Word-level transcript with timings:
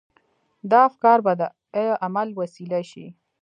دا 0.71 0.79
افکار 0.89 1.19
به 1.25 1.33
د 1.39 1.41
عمل 2.05 2.29
وسيله 2.39 2.79
شي. 2.89 3.05